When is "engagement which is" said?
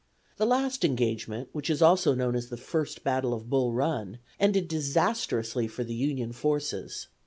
0.83-1.79